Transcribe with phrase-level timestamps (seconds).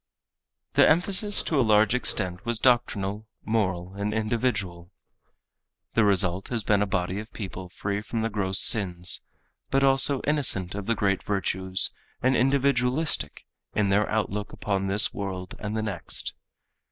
[0.73, 4.91] The emphasis to a large extent was doctrinal, moral and individual.
[5.93, 9.21] The result has been a body of people free from the gross sins,
[9.69, 13.45] but also innocent of the great virtues and individualistic
[13.75, 16.33] in their outlook upon this world and the next.